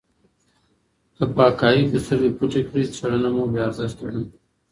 [1.15, 4.21] که په حقایقو سترګې پټې کړئ څېړنه مو بې ارزښته ده.